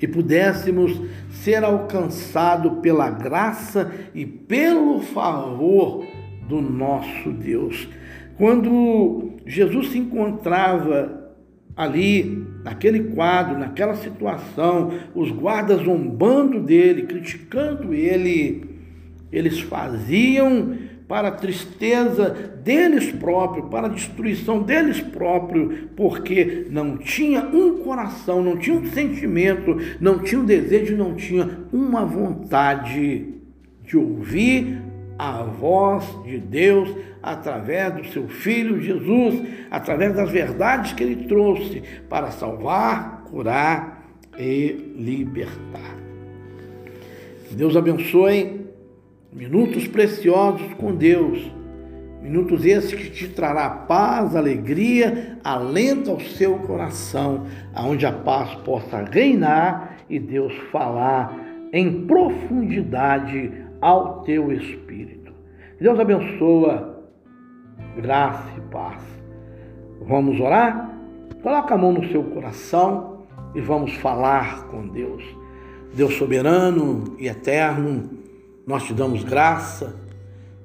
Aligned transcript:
e 0.00 0.06
pudéssemos 0.06 1.00
ser 1.30 1.64
alcançados 1.64 2.80
pela 2.80 3.10
graça 3.10 3.92
e 4.14 4.26
pelo 4.26 5.00
favor 5.00 6.06
do 6.48 6.60
nosso 6.60 7.30
Deus. 7.30 7.88
Quando 8.36 9.32
Jesus 9.46 9.88
se 9.88 9.98
encontrava 9.98 11.26
ali, 11.76 12.46
naquele 12.64 13.04
quadro, 13.14 13.58
naquela 13.58 13.94
situação, 13.94 14.92
os 15.14 15.30
guardas 15.30 15.82
zombando 15.82 16.60
dele, 16.60 17.02
criticando 17.02 17.94
ele, 17.94 18.64
eles 19.30 19.60
faziam 19.60 20.76
para 21.08 21.28
a 21.28 21.32
tristeza 21.32 22.30
deles 22.64 23.12
próprios, 23.12 23.68
para 23.68 23.86
a 23.86 23.90
destruição 23.90 24.62
deles 24.62 25.00
próprios, 25.00 25.90
porque 25.96 26.66
não 26.70 26.96
tinha 26.96 27.42
um 27.42 27.78
coração, 27.78 28.42
não 28.42 28.56
tinha 28.56 28.76
um 28.76 28.86
sentimento, 28.86 29.76
não 30.00 30.18
tinha 30.18 30.40
um 30.40 30.44
desejo, 30.44 30.96
não 30.96 31.14
tinha 31.14 31.48
uma 31.72 32.04
vontade 32.04 33.34
de 33.84 33.96
ouvir 33.96 34.82
a 35.18 35.44
voz 35.44 36.04
de 36.24 36.38
Deus 36.38 36.92
através 37.22 37.94
do 37.94 38.06
seu 38.08 38.28
Filho 38.28 38.80
Jesus, 38.80 39.42
através 39.70 40.14
das 40.14 40.30
verdades 40.30 40.92
que 40.92 41.04
ele 41.04 41.26
trouxe 41.26 41.82
para 42.08 42.30
salvar, 42.30 43.24
curar 43.30 44.04
e 44.38 44.94
libertar. 44.96 45.96
Deus 47.52 47.76
abençoe 47.76 48.65
minutos 49.32 49.86
preciosos 49.86 50.72
com 50.74 50.94
Deus, 50.94 51.52
minutos 52.22 52.64
esses 52.64 52.94
que 52.94 53.10
te 53.10 53.28
trará 53.28 53.68
paz, 53.68 54.34
alegria, 54.34 55.38
alento 55.44 56.10
ao 56.10 56.20
seu 56.20 56.58
coração, 56.60 57.46
aonde 57.74 58.06
a 58.06 58.12
paz 58.12 58.54
possa 58.56 59.02
reinar 59.02 59.98
e 60.08 60.18
Deus 60.18 60.52
falar 60.72 61.36
em 61.72 62.06
profundidade 62.06 63.52
ao 63.80 64.22
teu 64.22 64.52
espírito. 64.52 65.32
Deus 65.80 65.98
abençoa, 66.00 67.04
graça 67.96 68.48
e 68.56 68.60
paz. 68.72 69.02
Vamos 70.00 70.40
orar? 70.40 70.90
Coloca 71.42 71.74
a 71.74 71.78
mão 71.78 71.92
no 71.92 72.08
seu 72.08 72.22
coração 72.24 73.26
e 73.54 73.60
vamos 73.60 73.94
falar 73.94 74.66
com 74.68 74.88
Deus. 74.88 75.22
Deus 75.94 76.14
soberano 76.14 77.16
e 77.18 77.28
eterno, 77.28 78.10
nós 78.66 78.82
te 78.82 78.92
damos 78.92 79.22
graça 79.22 79.94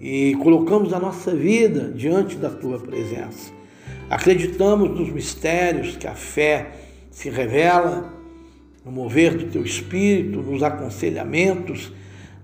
e 0.00 0.36
colocamos 0.36 0.92
a 0.92 1.00
nossa 1.00 1.34
vida 1.34 1.90
diante 1.92 2.36
da 2.36 2.48
tua 2.48 2.78
presença. 2.78 3.50
Acreditamos 4.08 4.90
nos 4.90 5.10
mistérios 5.10 5.96
que 5.96 6.06
a 6.06 6.14
fé 6.14 6.70
se 7.10 7.28
revela, 7.28 8.14
no 8.84 8.92
mover 8.92 9.36
do 9.36 9.46
teu 9.46 9.64
espírito, 9.64 10.40
nos 10.40 10.62
aconselhamentos, 10.62 11.92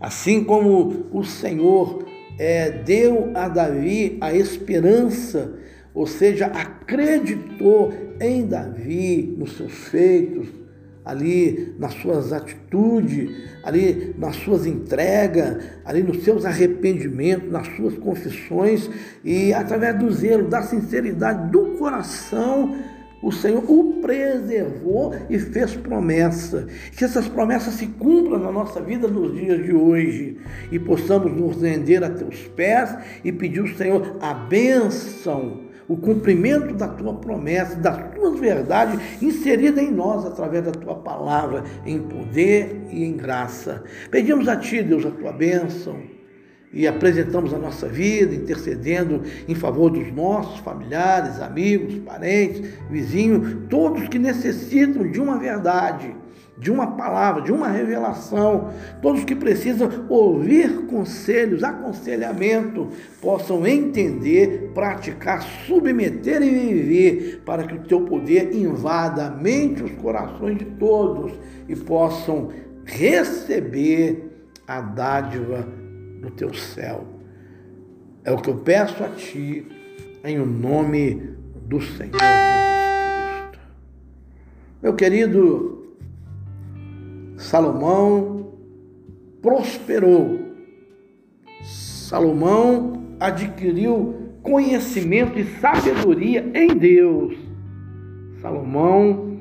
assim 0.00 0.42
como 0.42 1.06
o 1.12 1.22
Senhor 1.22 2.06
é, 2.38 2.70
deu 2.70 3.30
a 3.34 3.46
Davi 3.46 4.16
a 4.22 4.34
esperança, 4.34 5.52
ou 5.92 6.06
seja, 6.06 6.46
acreditou 6.46 7.92
em 8.18 8.46
Davi, 8.46 9.34
nos 9.36 9.58
seus 9.58 9.72
feitos, 9.88 10.61
ali 11.04 11.74
nas 11.78 11.94
suas 11.94 12.32
atitudes, 12.32 13.30
ali 13.62 14.14
nas 14.18 14.36
suas 14.36 14.66
entregas, 14.66 15.64
ali 15.84 16.02
nos 16.02 16.22
seus 16.22 16.44
arrependimentos, 16.44 17.50
nas 17.50 17.66
suas 17.76 17.96
confissões 17.98 18.88
e 19.24 19.52
através 19.52 19.98
do 19.98 20.10
zelo, 20.12 20.48
da 20.48 20.62
sinceridade 20.62 21.50
do 21.50 21.76
coração, 21.78 22.76
o 23.22 23.30
Senhor 23.30 23.62
o 23.70 24.00
preservou 24.00 25.14
e 25.30 25.38
fez 25.38 25.76
promessa. 25.76 26.66
Que 26.96 27.04
essas 27.04 27.28
promessas 27.28 27.74
se 27.74 27.86
cumpram 27.86 28.38
na 28.38 28.50
nossa 28.50 28.80
vida 28.80 29.06
nos 29.06 29.32
dias 29.34 29.64
de 29.64 29.72
hoje 29.72 30.38
e 30.72 30.78
possamos 30.78 31.32
nos 31.32 31.62
render 31.62 32.02
a 32.02 32.10
teus 32.10 32.36
pés 32.56 32.96
e 33.22 33.30
pedir 33.30 33.60
ao 33.60 33.68
Senhor 33.68 34.16
a 34.20 34.34
bênção 34.34 35.71
o 35.88 35.96
cumprimento 35.96 36.74
da 36.74 36.88
tua 36.88 37.14
promessa, 37.14 37.76
das 37.76 38.14
tuas 38.14 38.38
verdades 38.38 39.00
inseridas 39.20 39.82
em 39.82 39.90
nós 39.90 40.24
através 40.24 40.64
da 40.64 40.72
tua 40.72 40.96
palavra, 40.96 41.64
em 41.84 41.98
poder 41.98 42.86
e 42.90 43.04
em 43.04 43.16
graça. 43.16 43.82
Pedimos 44.10 44.48
a 44.48 44.56
ti, 44.56 44.82
Deus, 44.82 45.04
a 45.04 45.10
tua 45.10 45.32
bênção 45.32 45.96
e 46.72 46.86
apresentamos 46.86 47.52
a 47.52 47.58
nossa 47.58 47.86
vida, 47.86 48.34
intercedendo 48.34 49.22
em 49.46 49.54
favor 49.54 49.90
dos 49.90 50.10
nossos 50.12 50.58
familiares, 50.60 51.40
amigos, 51.40 51.98
parentes, 51.98 52.62
vizinhos, 52.90 53.68
todos 53.68 54.08
que 54.08 54.18
necessitam 54.18 55.10
de 55.10 55.20
uma 55.20 55.38
verdade 55.38 56.21
de 56.62 56.70
uma 56.70 56.92
palavra, 56.92 57.42
de 57.42 57.52
uma 57.52 57.66
revelação. 57.66 58.70
Todos 59.02 59.24
que 59.24 59.34
precisam 59.34 60.06
ouvir 60.08 60.86
conselhos, 60.86 61.64
aconselhamento, 61.64 62.88
possam 63.20 63.66
entender, 63.66 64.70
praticar, 64.72 65.42
submeter 65.42 66.40
e 66.40 66.50
viver, 66.50 67.42
para 67.44 67.64
que 67.64 67.74
o 67.74 67.82
teu 67.82 68.02
poder 68.02 68.54
invada 68.54 69.26
a 69.26 69.30
mente 69.30 69.82
os 69.82 69.90
corações 69.92 70.56
de 70.56 70.64
todos 70.64 71.32
e 71.68 71.74
possam 71.74 72.50
receber 72.84 74.30
a 74.66 74.80
dádiva 74.80 75.66
do 76.20 76.30
teu 76.30 76.54
céu. 76.54 77.04
É 78.24 78.30
o 78.30 78.36
que 78.36 78.50
eu 78.50 78.58
peço 78.58 79.02
a 79.02 79.08
ti, 79.08 79.66
em 80.22 80.38
o 80.38 80.46
nome 80.46 81.34
do 81.66 81.80
Senhor 81.80 82.12
Jesus 82.12 83.50
Cristo. 83.50 83.58
Meu 84.80 84.94
querido 84.94 85.81
Salomão 87.42 88.52
prosperou. 89.42 90.38
Salomão 91.60 93.02
adquiriu 93.18 94.14
conhecimento 94.42 95.38
e 95.38 95.44
sabedoria 95.44 96.48
em 96.54 96.68
Deus. 96.68 97.36
Salomão, 98.40 99.38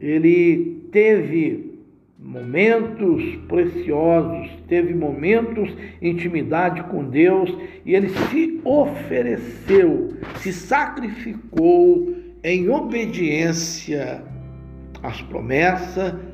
ele 0.00 0.88
teve 0.90 1.78
momentos 2.18 3.22
preciosos, 3.48 4.50
teve 4.66 4.94
momentos 4.94 5.76
de 6.00 6.08
intimidade 6.08 6.82
com 6.84 7.04
Deus 7.04 7.54
e 7.84 7.94
ele 7.94 8.08
se 8.08 8.60
ofereceu, 8.64 10.14
se 10.36 10.52
sacrificou 10.52 12.14
em 12.42 12.70
obediência 12.70 14.22
às 15.02 15.20
promessas 15.20 16.31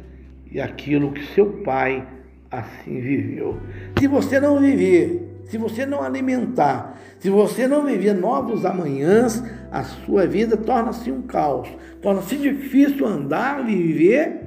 e 0.51 0.61
aquilo 0.61 1.13
que 1.13 1.25
seu 1.35 1.63
pai 1.63 2.07
assim 2.51 3.01
viveu. 3.01 3.59
Se 3.99 4.07
você 4.07 4.41
não 4.41 4.59
viver, 4.59 5.41
se 5.45 5.59
você 5.59 5.85
não 5.85 6.03
alimentar, 6.03 6.99
se 7.19 7.31
você 7.31 7.67
não 7.67 7.85
viver 7.85 8.15
novos 8.15 8.65
amanhãs, 8.65 9.43
a 9.71 9.83
sua 9.83 10.27
vida 10.27 10.57
torna-se 10.57 11.11
um 11.11 11.23
caos, 11.23 11.69
torna-se 12.01 12.37
difícil 12.37 13.07
andar, 13.07 13.65
viver, 13.65 14.43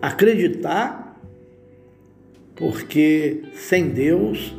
acreditar, 0.00 1.20
porque 2.54 3.42
sem 3.54 3.88
Deus 3.88 4.56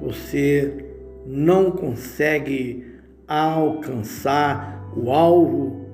você 0.00 0.84
não 1.26 1.70
consegue 1.70 2.86
alcançar 3.26 4.90
o 4.96 5.10
alvo 5.10 5.86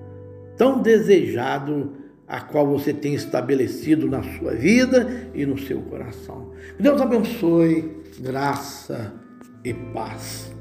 tão 0.57 0.81
desejado 0.81 2.04
a 2.27 2.41
qual 2.41 2.67
você 2.67 2.93
tem 2.93 3.15
estabelecido 3.15 4.09
na 4.09 4.23
sua 4.23 4.55
vida 4.55 5.31
e 5.35 5.45
no 5.45 5.59
seu 5.59 5.81
coração. 5.83 6.53
Deus 6.79 7.01
abençoe, 7.01 8.03
graça 8.21 9.13
e 9.65 9.75
paz. 9.75 10.54